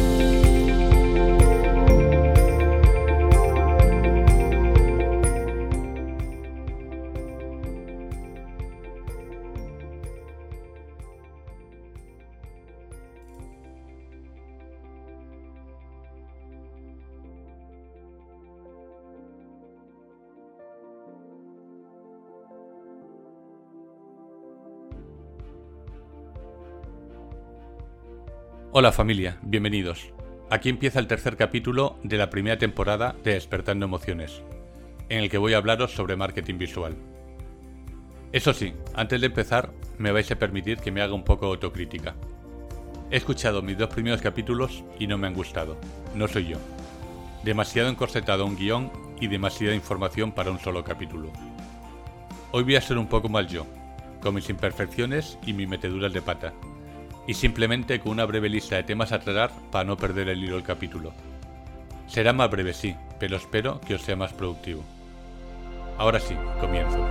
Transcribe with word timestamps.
Música 0.00 0.59
Hola 28.72 28.92
familia, 28.92 29.36
bienvenidos. 29.42 30.12
Aquí 30.48 30.68
empieza 30.68 31.00
el 31.00 31.08
tercer 31.08 31.36
capítulo 31.36 31.96
de 32.04 32.16
la 32.16 32.30
primera 32.30 32.56
temporada 32.56 33.16
de 33.24 33.34
Despertando 33.34 33.84
Emociones, 33.84 34.42
en 35.08 35.18
el 35.18 35.28
que 35.28 35.38
voy 35.38 35.54
a 35.54 35.56
hablaros 35.56 35.90
sobre 35.90 36.14
marketing 36.14 36.56
visual. 36.56 36.94
Eso 38.30 38.54
sí, 38.54 38.72
antes 38.94 39.20
de 39.20 39.26
empezar, 39.26 39.72
me 39.98 40.12
vais 40.12 40.30
a 40.30 40.38
permitir 40.38 40.78
que 40.78 40.92
me 40.92 41.02
haga 41.02 41.14
un 41.14 41.24
poco 41.24 41.46
autocrítica. 41.46 42.14
He 43.10 43.16
escuchado 43.16 43.60
mis 43.60 43.76
dos 43.76 43.88
primeros 43.88 44.22
capítulos 44.22 44.84
y 45.00 45.08
no 45.08 45.18
me 45.18 45.26
han 45.26 45.34
gustado. 45.34 45.76
No 46.14 46.28
soy 46.28 46.46
yo. 46.46 46.58
Demasiado 47.42 47.88
encorsetado 47.88 48.46
un 48.46 48.54
guion 48.54 48.92
y 49.20 49.26
demasiada 49.26 49.74
información 49.74 50.30
para 50.30 50.52
un 50.52 50.60
solo 50.60 50.84
capítulo. 50.84 51.32
Hoy 52.52 52.62
voy 52.62 52.76
a 52.76 52.80
ser 52.80 52.98
un 52.98 53.08
poco 53.08 53.28
mal 53.28 53.48
yo, 53.48 53.66
con 54.20 54.32
mis 54.32 54.48
imperfecciones 54.48 55.40
y 55.44 55.54
mis 55.54 55.68
meteduras 55.68 56.12
de 56.12 56.22
pata 56.22 56.54
y 57.26 57.34
simplemente 57.34 58.00
con 58.00 58.12
una 58.12 58.24
breve 58.24 58.48
lista 58.48 58.76
de 58.76 58.82
temas 58.82 59.12
a 59.12 59.20
tratar 59.20 59.50
para 59.70 59.84
no 59.84 59.96
perder 59.96 60.28
el 60.28 60.42
hilo 60.42 60.56
del 60.56 60.64
capítulo. 60.64 61.12
Será 62.06 62.32
más 62.32 62.50
breve, 62.50 62.72
sí, 62.72 62.96
pero 63.18 63.36
espero 63.36 63.80
que 63.80 63.94
os 63.94 64.02
sea 64.02 64.16
más 64.16 64.32
productivo. 64.32 64.84
Ahora 65.96 66.18
sí, 66.18 66.34
comienzo. 66.60 67.06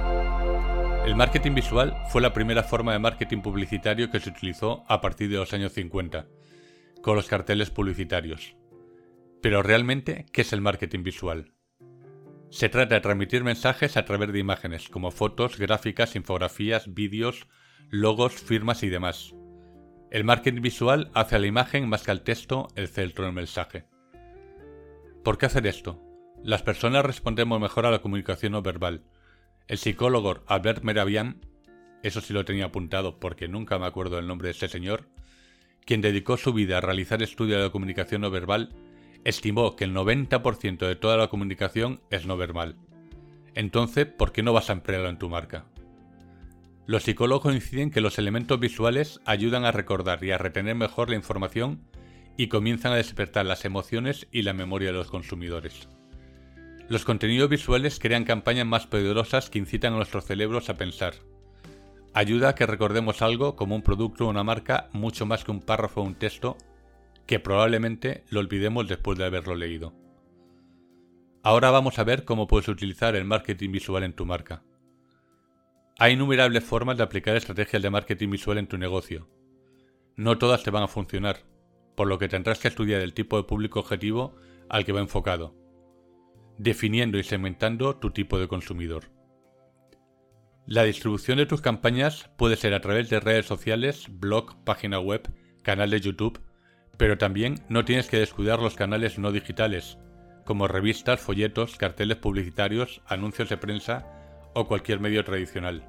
El 1.05 1.15
marketing 1.15 1.53
visual 1.53 1.95
fue 2.09 2.21
la 2.21 2.33
primera 2.33 2.63
forma 2.63 2.91
de 2.91 2.99
marketing 2.99 3.41
publicitario 3.41 4.11
que 4.11 4.19
se 4.19 4.29
utilizó 4.29 4.83
a 4.87 4.99
partir 4.99 5.29
de 5.29 5.37
los 5.37 5.53
años 5.53 5.73
50, 5.73 6.27
con 7.01 7.15
los 7.15 7.27
carteles 7.27 7.69
publicitarios. 7.69 8.55
Pero 9.41 9.63
realmente, 9.63 10.25
¿qué 10.33 10.41
es 10.41 10.51
el 10.51 10.61
marketing 10.61 11.03
visual? 11.03 11.53
Se 12.49 12.67
trata 12.67 12.95
de 12.95 13.01
transmitir 13.01 13.43
mensajes 13.43 13.95
a 13.95 14.05
través 14.05 14.33
de 14.33 14.39
imágenes, 14.39 14.89
como 14.89 15.11
fotos, 15.11 15.57
gráficas, 15.57 16.15
infografías, 16.15 16.93
vídeos, 16.93 17.47
logos, 17.89 18.33
firmas 18.33 18.83
y 18.83 18.89
demás. 18.89 19.33
El 20.11 20.23
marketing 20.23 20.61
visual 20.61 21.11
hace 21.13 21.35
a 21.35 21.39
la 21.39 21.45
imagen 21.45 21.87
más 21.87 22.01
que 22.01 22.09
al 22.09 22.23
texto 22.23 22.67
el 22.75 22.87
centro 22.87 23.25
del 23.25 23.33
mensaje. 23.33 23.85
¿Por 25.23 25.37
qué 25.37 25.45
hacer 25.45 25.67
esto? 25.67 26.01
Las 26.43 26.63
personas 26.63 27.05
respondemos 27.05 27.61
mejor 27.61 27.85
a 27.85 27.91
la 27.91 28.01
comunicación 28.01 28.53
no 28.53 28.63
verbal. 28.63 29.03
El 29.67 29.77
psicólogo 29.77 30.43
Albert 30.47 30.83
Meravian, 30.83 31.45
eso 32.01 32.21
sí 32.21 32.33
lo 32.33 32.43
tenía 32.43 32.65
apuntado 32.65 33.19
porque 33.19 33.47
nunca 33.47 33.77
me 33.77 33.85
acuerdo 33.85 34.17
el 34.17 34.25
nombre 34.25 34.47
de 34.47 34.53
ese 34.53 34.67
señor, 34.67 35.07
quien 35.85 36.01
dedicó 36.01 36.37
su 36.37 36.53
vida 36.53 36.79
a 36.79 36.81
realizar 36.81 37.21
estudios 37.21 37.59
de 37.59 37.65
la 37.65 37.71
comunicación 37.71 38.21
no 38.21 38.31
verbal, 38.31 38.73
estimó 39.25 39.75
que 39.75 39.83
el 39.83 39.93
90% 39.93 40.87
de 40.87 40.95
toda 40.95 41.17
la 41.17 41.27
comunicación 41.27 42.01
es 42.09 42.25
no 42.25 42.35
verbal. 42.35 42.77
Entonces, 43.53 44.07
¿por 44.07 44.31
qué 44.31 44.41
no 44.41 44.53
vas 44.53 44.71
a 44.71 44.73
emplearlo 44.73 45.09
en 45.09 45.19
tu 45.19 45.29
marca? 45.29 45.65
Los 46.89 47.03
psicólogos 47.03 47.43
coinciden 47.43 47.91
que 47.91 48.01
los 48.01 48.17
elementos 48.17 48.59
visuales 48.59 49.21
ayudan 49.23 49.63
a 49.63 49.71
recordar 49.71 50.23
y 50.23 50.31
a 50.31 50.39
retener 50.39 50.73
mejor 50.73 51.11
la 51.11 51.17
información 51.17 51.83
y 52.35 52.47
comienzan 52.47 52.93
a 52.93 52.95
despertar 52.95 53.45
las 53.45 53.63
emociones 53.63 54.27
y 54.31 54.41
la 54.41 54.53
memoria 54.53 54.87
de 54.87 54.97
los 54.97 55.11
consumidores. 55.11 55.87
Los 56.87 57.05
contenidos 57.05 57.47
visuales 57.47 57.99
crean 57.99 58.23
campañas 58.23 58.65
más 58.65 58.87
poderosas 58.87 59.51
que 59.51 59.59
incitan 59.59 59.93
a 59.93 59.97
nuestros 59.97 60.25
cerebros 60.25 60.71
a 60.71 60.77
pensar. 60.77 61.13
Ayuda 62.15 62.49
a 62.49 62.55
que 62.55 62.65
recordemos 62.65 63.21
algo 63.21 63.55
como 63.55 63.75
un 63.75 63.83
producto 63.83 64.25
o 64.25 64.29
una 64.31 64.43
marca 64.43 64.89
mucho 64.91 65.27
más 65.27 65.43
que 65.43 65.51
un 65.51 65.61
párrafo 65.61 66.01
o 66.01 66.05
un 66.05 66.15
texto 66.15 66.57
que 67.27 67.39
probablemente 67.39 68.23
lo 68.31 68.39
olvidemos 68.39 68.87
después 68.87 69.15
de 69.19 69.25
haberlo 69.25 69.53
leído. 69.53 69.93
Ahora 71.43 71.69
vamos 71.69 71.99
a 71.99 72.03
ver 72.03 72.25
cómo 72.25 72.47
puedes 72.47 72.67
utilizar 72.67 73.15
el 73.15 73.25
marketing 73.25 73.73
visual 73.73 74.03
en 74.03 74.13
tu 74.13 74.25
marca. 74.25 74.63
Hay 76.01 76.13
innumerables 76.13 76.63
formas 76.63 76.95
de 76.95 77.03
aplicar 77.03 77.35
estrategias 77.35 77.83
de 77.83 77.89
marketing 77.89 78.29
visual 78.29 78.57
en 78.57 78.67
tu 78.67 78.77
negocio. 78.77 79.27
No 80.15 80.37
todas 80.37 80.63
te 80.63 80.71
van 80.71 80.83
a 80.83 80.87
funcionar, 80.87 81.43
por 81.97 82.07
lo 82.07 82.17
que 82.17 82.29
tendrás 82.29 82.59
que 82.59 82.69
estudiar 82.69 83.01
el 83.01 83.13
tipo 83.13 83.35
de 83.35 83.43
público 83.43 83.81
objetivo 83.81 84.37
al 84.69 84.85
que 84.85 84.93
va 84.93 85.01
enfocado, 85.01 85.57
definiendo 86.57 87.17
y 87.17 87.23
segmentando 87.23 87.97
tu 87.97 88.11
tipo 88.11 88.39
de 88.39 88.47
consumidor. 88.47 89.11
La 90.65 90.83
distribución 90.83 91.37
de 91.37 91.47
tus 91.47 91.59
campañas 91.59 92.29
puede 92.37 92.55
ser 92.55 92.73
a 92.73 92.79
través 92.79 93.09
de 93.09 93.19
redes 93.19 93.45
sociales, 93.45 94.05
blog, 94.09 94.63
página 94.63 95.01
web, 95.01 95.29
canal 95.63 95.89
de 95.89 95.99
YouTube, 95.99 96.39
pero 96.97 97.17
también 97.17 97.55
no 97.67 97.83
tienes 97.83 98.07
que 98.07 98.19
descuidar 98.19 98.61
los 98.61 98.75
canales 98.75 99.19
no 99.19 99.33
digitales, 99.33 99.97
como 100.45 100.69
revistas, 100.69 101.19
folletos, 101.19 101.75
carteles 101.75 102.19
publicitarios, 102.19 103.01
anuncios 103.05 103.49
de 103.49 103.57
prensa 103.57 104.18
o 104.53 104.67
cualquier 104.67 104.99
medio 104.99 105.23
tradicional. 105.23 105.83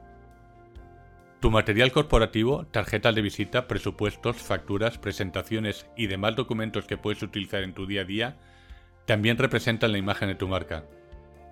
Tu 1.41 1.51
material 1.51 1.91
corporativo, 1.91 2.67
tarjetas 2.67 3.15
de 3.15 3.23
visita, 3.23 3.67
presupuestos, 3.67 4.37
facturas, 4.37 4.99
presentaciones 4.99 5.87
y 5.97 6.07
demás 6.07 6.37
documentos 6.37 6.87
que 6.87 6.99
puedes 6.99 7.23
utilizar 7.23 7.63
en 7.63 7.73
tu 7.73 7.87
día 7.87 8.03
a 8.03 8.05
día 8.05 8.37
también 9.07 9.39
representan 9.39 9.93
la 9.93 9.99
imagen 9.99 10.29
de 10.29 10.35
tu 10.35 10.47
marca. 10.47 10.85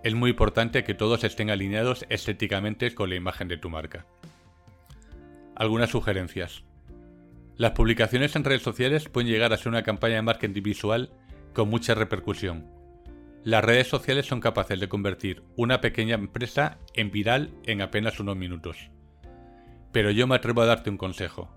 Es 0.05 0.15
muy 0.15 0.31
importante 0.31 0.85
que 0.85 0.95
todos 0.95 1.25
estén 1.25 1.51
alineados 1.51 2.07
estéticamente 2.09 2.95
con 2.95 3.09
la 3.09 3.17
imagen 3.17 3.49
de 3.49 3.57
tu 3.57 3.69
marca. 3.69 4.07
Algunas 5.57 5.91
sugerencias. 5.91 6.63
Las 7.57 7.73
publicaciones 7.73 8.37
en 8.37 8.45
redes 8.45 8.63
sociales 8.63 9.09
pueden 9.09 9.29
llegar 9.29 9.53
a 9.53 9.57
ser 9.57 9.69
una 9.69 9.83
campaña 9.83 10.17
de 10.17 10.23
marketing 10.23 10.63
visual 10.63 11.11
con 11.53 11.69
mucha 11.69 11.95
repercusión, 11.95 12.71
las 13.45 13.65
redes 13.65 13.87
sociales 13.87 14.27
son 14.27 14.41
capaces 14.41 14.81
de 14.81 14.89
convertir 14.89 15.43
una 15.57 15.81
pequeña 15.81 16.17
empresa 16.17 16.79
en 16.95 17.11
viral 17.11 17.51
en 17.65 17.81
apenas 17.81 18.19
unos 18.21 18.37
minutos. 18.37 18.91
Pero 19.93 20.11
yo 20.11 20.27
me 20.27 20.35
atrevo 20.35 20.63
a 20.63 20.67
darte 20.67 20.91
un 20.91 20.99
consejo. 20.99 21.49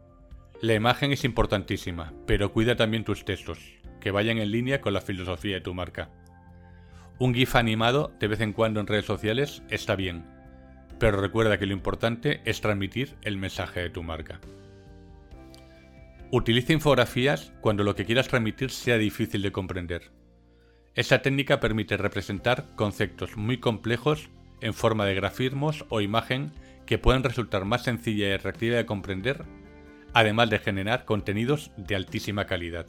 La 0.61 0.75
imagen 0.75 1.11
es 1.11 1.23
importantísima, 1.23 2.13
pero 2.27 2.53
cuida 2.53 2.75
también 2.75 3.03
tus 3.03 3.25
textos, 3.25 3.57
que 3.99 4.11
vayan 4.11 4.37
en 4.37 4.51
línea 4.51 4.79
con 4.79 4.93
la 4.93 5.01
filosofía 5.01 5.55
de 5.55 5.61
tu 5.61 5.73
marca. 5.73 6.11
Un 7.17 7.33
GIF 7.33 7.55
animado 7.55 8.13
de 8.19 8.27
vez 8.27 8.41
en 8.41 8.53
cuando 8.53 8.79
en 8.79 8.87
redes 8.87 9.05
sociales 9.05 9.63
está 9.69 9.95
bien, 9.95 10.23
pero 10.99 11.19
recuerda 11.19 11.57
que 11.57 11.65
lo 11.65 11.73
importante 11.73 12.41
es 12.45 12.61
transmitir 12.61 13.15
el 13.23 13.37
mensaje 13.37 13.81
de 13.81 13.89
tu 13.89 14.03
marca. 14.03 14.39
Utiliza 16.29 16.73
infografías 16.73 17.51
cuando 17.59 17.83
lo 17.83 17.95
que 17.95 18.05
quieras 18.05 18.27
transmitir 18.27 18.69
sea 18.69 18.97
difícil 18.97 19.41
de 19.41 19.51
comprender. 19.51 20.20
Esta 20.93 21.21
técnica 21.21 21.61
permite 21.61 21.95
representar 21.95 22.67
conceptos 22.75 23.37
muy 23.37 23.59
complejos 23.59 24.29
en 24.59 24.73
forma 24.73 25.05
de 25.05 25.15
grafismos 25.15 25.85
o 25.89 26.01
imagen 26.01 26.51
que 26.85 26.97
pueden 26.97 27.23
resultar 27.23 27.63
más 27.63 27.85
sencilla 27.85 28.27
y 28.27 28.31
atractiva 28.33 28.75
de 28.75 28.85
comprender, 28.85 29.45
además 30.13 30.49
de 30.49 30.59
generar 30.59 31.05
contenidos 31.05 31.71
de 31.77 31.95
altísima 31.95 32.45
calidad. 32.45 32.87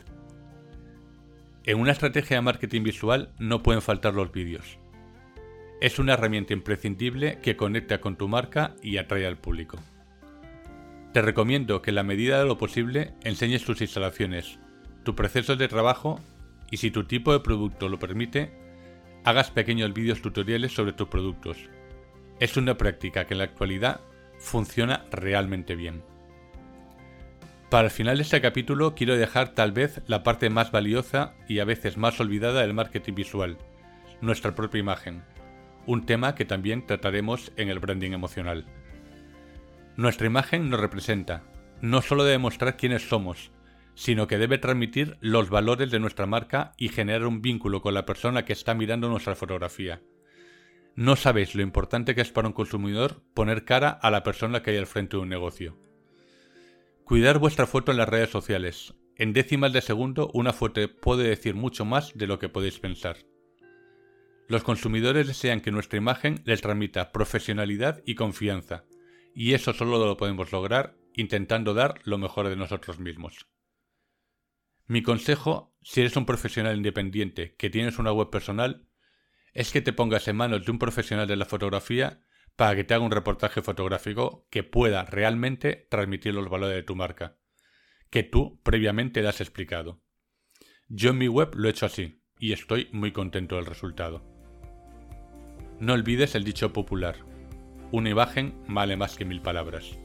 En 1.64 1.78
una 1.78 1.92
estrategia 1.92 2.36
de 2.36 2.42
marketing 2.42 2.82
visual 2.82 3.30
no 3.38 3.62
pueden 3.62 3.82
faltar 3.82 4.14
los 4.14 4.32
vídeos. 4.32 4.78
Es 5.80 6.00
una 6.00 6.14
herramienta 6.14 6.54
imprescindible 6.54 7.38
que 7.40 7.56
conecta 7.56 8.00
con 8.00 8.16
tu 8.16 8.26
marca 8.26 8.74
y 8.82 8.96
atrae 8.96 9.26
al 9.26 9.38
público. 9.38 9.78
Te 11.12 11.22
recomiendo 11.22 11.82
que 11.82 11.90
en 11.90 11.96
la 11.96 12.02
medida 12.02 12.40
de 12.40 12.46
lo 12.46 12.58
posible 12.58 13.14
enseñes 13.22 13.64
tus 13.64 13.80
instalaciones, 13.80 14.58
tu 15.04 15.14
proceso 15.14 15.54
de 15.54 15.68
trabajo 15.68 16.18
y 16.72 16.78
si 16.78 16.90
tu 16.90 17.04
tipo 17.04 17.32
de 17.32 17.40
producto 17.40 17.88
lo 17.90 17.98
permite, 17.98 18.50
hagas 19.24 19.50
pequeños 19.50 19.92
vídeos 19.92 20.22
tutoriales 20.22 20.74
sobre 20.74 20.94
tus 20.94 21.06
productos. 21.06 21.58
Es 22.40 22.56
una 22.56 22.78
práctica 22.78 23.26
que 23.26 23.34
en 23.34 23.38
la 23.38 23.44
actualidad 23.44 24.00
funciona 24.38 25.04
realmente 25.12 25.76
bien. 25.76 26.02
Para 27.68 27.84
el 27.84 27.90
final 27.90 28.16
de 28.16 28.22
este 28.22 28.40
capítulo 28.40 28.94
quiero 28.94 29.16
dejar 29.16 29.50
tal 29.50 29.72
vez 29.72 30.00
la 30.06 30.22
parte 30.22 30.48
más 30.48 30.72
valiosa 30.72 31.34
y 31.46 31.60
a 31.60 31.66
veces 31.66 31.98
más 31.98 32.18
olvidada 32.20 32.62
del 32.62 32.72
marketing 32.72 33.14
visual, 33.14 33.58
nuestra 34.22 34.54
propia 34.54 34.80
imagen, 34.80 35.22
un 35.86 36.06
tema 36.06 36.34
que 36.34 36.46
también 36.46 36.86
trataremos 36.86 37.52
en 37.56 37.68
el 37.68 37.80
branding 37.80 38.12
emocional. 38.12 38.64
Nuestra 39.98 40.26
imagen 40.26 40.70
nos 40.70 40.80
representa, 40.80 41.42
no 41.82 42.00
solo 42.00 42.24
debe 42.24 42.38
mostrar 42.38 42.78
quiénes 42.78 43.06
somos, 43.06 43.50
sino 43.94 44.26
que 44.26 44.38
debe 44.38 44.58
transmitir 44.58 45.16
los 45.20 45.50
valores 45.50 45.90
de 45.90 46.00
nuestra 46.00 46.26
marca 46.26 46.72
y 46.78 46.88
generar 46.88 47.26
un 47.26 47.42
vínculo 47.42 47.82
con 47.82 47.94
la 47.94 48.06
persona 48.06 48.44
que 48.44 48.52
está 48.52 48.74
mirando 48.74 49.08
nuestra 49.08 49.34
fotografía. 49.34 50.02
No 50.94 51.16
sabéis 51.16 51.54
lo 51.54 51.62
importante 51.62 52.14
que 52.14 52.20
es 52.20 52.30
para 52.30 52.48
un 52.48 52.54
consumidor 52.54 53.22
poner 53.34 53.64
cara 53.64 53.90
a 53.90 54.10
la 54.10 54.22
persona 54.22 54.62
que 54.62 54.72
hay 54.72 54.76
al 54.76 54.86
frente 54.86 55.16
de 55.16 55.22
un 55.22 55.28
negocio. 55.28 55.78
Cuidar 57.04 57.38
vuestra 57.38 57.66
foto 57.66 57.92
en 57.92 57.98
las 57.98 58.08
redes 58.08 58.30
sociales. 58.30 58.94
En 59.16 59.32
décimas 59.32 59.72
de 59.72 59.80
segundo 59.80 60.30
una 60.34 60.52
foto 60.52 60.80
puede 61.00 61.28
decir 61.28 61.54
mucho 61.54 61.84
más 61.84 62.12
de 62.14 62.26
lo 62.26 62.38
que 62.38 62.48
podéis 62.48 62.78
pensar. 62.78 63.16
Los 64.48 64.64
consumidores 64.64 65.26
desean 65.26 65.60
que 65.60 65.70
nuestra 65.70 65.98
imagen 65.98 66.42
les 66.44 66.60
transmita 66.60 67.12
profesionalidad 67.12 68.02
y 68.04 68.14
confianza, 68.14 68.84
y 69.34 69.54
eso 69.54 69.72
solo 69.72 70.04
lo 70.04 70.16
podemos 70.16 70.52
lograr 70.52 70.96
intentando 71.14 71.74
dar 71.74 72.00
lo 72.04 72.18
mejor 72.18 72.48
de 72.48 72.56
nosotros 72.56 72.98
mismos. 72.98 73.46
Mi 74.86 75.02
consejo, 75.02 75.76
si 75.82 76.00
eres 76.00 76.16
un 76.16 76.26
profesional 76.26 76.76
independiente 76.76 77.54
que 77.56 77.70
tienes 77.70 77.98
una 77.98 78.12
web 78.12 78.30
personal, 78.30 78.88
es 79.52 79.70
que 79.72 79.82
te 79.82 79.92
pongas 79.92 80.28
en 80.28 80.36
manos 80.36 80.64
de 80.64 80.70
un 80.70 80.78
profesional 80.78 81.26
de 81.26 81.36
la 81.36 81.44
fotografía 81.44 82.22
para 82.56 82.74
que 82.74 82.84
te 82.84 82.94
haga 82.94 83.04
un 83.04 83.10
reportaje 83.10 83.62
fotográfico 83.62 84.46
que 84.50 84.62
pueda 84.62 85.04
realmente 85.04 85.86
transmitir 85.90 86.34
los 86.34 86.48
valores 86.48 86.76
de 86.76 86.82
tu 86.82 86.96
marca, 86.96 87.38
que 88.10 88.22
tú 88.22 88.60
previamente 88.62 89.22
le 89.22 89.28
has 89.28 89.40
explicado. 89.40 90.02
Yo 90.88 91.10
en 91.10 91.18
mi 91.18 91.28
web 91.28 91.54
lo 91.54 91.68
he 91.68 91.70
hecho 91.70 91.86
así 91.86 92.22
y 92.38 92.52
estoy 92.52 92.88
muy 92.92 93.12
contento 93.12 93.56
del 93.56 93.66
resultado. 93.66 94.24
No 95.80 95.94
olvides 95.94 96.34
el 96.34 96.44
dicho 96.44 96.72
popular, 96.72 97.16
una 97.90 98.10
imagen 98.10 98.62
vale 98.68 98.96
más 98.96 99.16
que 99.16 99.24
mil 99.24 99.40
palabras. 99.40 99.98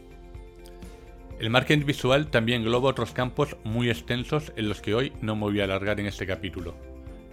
El 1.39 1.49
marketing 1.49 1.85
visual 1.85 2.27
también 2.27 2.61
engloba 2.61 2.89
otros 2.89 3.11
campos 3.11 3.55
muy 3.63 3.89
extensos 3.89 4.51
en 4.55 4.69
los 4.69 4.81
que 4.81 4.95
hoy 4.95 5.13
no 5.21 5.35
me 5.35 5.43
voy 5.43 5.61
a 5.61 5.65
alargar 5.65 5.99
en 5.99 6.07
este 6.07 6.25
capítulo, 6.25 6.75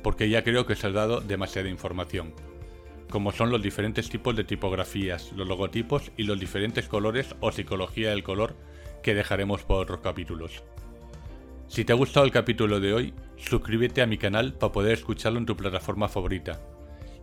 porque 0.03 0.29
ya 0.29 0.45
creo 0.45 0.67
que 0.67 0.75
os 0.75 0.85
he 0.85 0.93
dado 0.93 1.21
demasiada 1.21 1.69
información 1.69 2.35
como 3.15 3.31
son 3.31 3.53
los 3.53 3.62
diferentes 3.62 4.09
tipos 4.09 4.35
de 4.35 4.43
tipografías, 4.43 5.31
los 5.37 5.47
logotipos 5.47 6.11
y 6.17 6.25
los 6.25 6.41
diferentes 6.41 6.89
colores 6.89 7.37
o 7.39 7.53
psicología 7.53 8.11
del 8.11 8.25
color 8.25 8.56
que 9.05 9.15
dejaremos 9.15 9.62
por 9.62 9.81
otros 9.81 10.01
capítulos. 10.01 10.65
Si 11.69 11.85
te 11.85 11.93
ha 11.93 11.95
gustado 11.95 12.27
el 12.27 12.33
capítulo 12.33 12.81
de 12.81 12.93
hoy, 12.93 13.15
suscríbete 13.37 14.03
a 14.03 14.06
mi 14.06 14.19
canal 14.19 14.55
para 14.55 14.73
poder 14.73 14.95
escucharlo 14.95 15.39
en 15.39 15.47
tu 15.47 15.56
plataforma 15.56 16.09
favorita. 16.09 16.61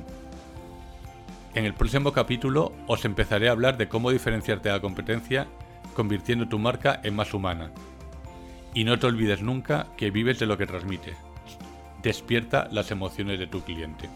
En 1.56 1.66
el 1.66 1.76
próximo 1.76 2.12
capítulo 2.14 2.74
os 2.88 3.06
empezaré 3.06 3.48
a 3.48 3.52
hablar 3.52 3.78
de 3.78 3.88
cómo 3.88 4.10
diferenciarte 4.10 4.70
de 4.70 4.76
la 4.76 4.82
competencia 4.82 5.48
convirtiendo 5.94 6.48
tu 6.48 6.58
marca 6.58 7.00
en 7.04 7.16
más 7.16 7.34
humana 7.34 7.72
y 8.74 8.84
no 8.86 8.98
te 8.98 9.06
olvides 9.06 9.44
nunca 9.44 9.88
que 9.96 10.10
vives 10.10 10.40
de 10.40 10.48
lo 10.48 10.58
que 10.58 10.66
transmite. 10.66 11.14
Despierta 12.02 12.68
las 12.72 12.90
emociones 12.90 13.38
de 13.38 13.48
tu 13.48 13.62
cliente. 13.62 14.10